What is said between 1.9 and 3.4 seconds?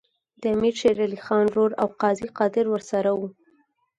قاضي قادر ورسره وو.